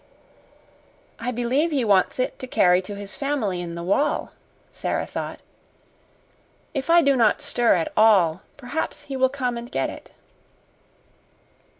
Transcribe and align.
"I 1.19 1.29
believe 1.29 1.69
he 1.69 1.85
wants 1.85 2.17
it 2.17 2.39
to 2.39 2.47
carry 2.47 2.81
to 2.81 2.95
his 2.95 3.15
family 3.15 3.61
in 3.61 3.75
the 3.75 3.83
wall," 3.83 4.31
Sara 4.71 5.05
thought. 5.05 5.41
"If 6.73 6.89
I 6.89 7.03
do 7.03 7.15
not 7.15 7.39
stir 7.39 7.75
at 7.75 7.93
all, 7.95 8.41
perhaps 8.57 9.03
he 9.03 9.15
will 9.15 9.29
come 9.29 9.57
and 9.59 9.71
get 9.71 9.91
it." 9.91 10.09